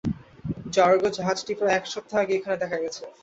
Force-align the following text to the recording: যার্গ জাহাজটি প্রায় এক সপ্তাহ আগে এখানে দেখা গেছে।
যার্গ 0.67 1.01
জাহাজটি 1.17 1.53
প্রায় 1.59 1.75
এক 1.77 1.85
সপ্তাহ 1.93 2.17
আগে 2.23 2.33
এখানে 2.35 2.55
দেখা 2.63 2.77
গেছে। 2.83 3.03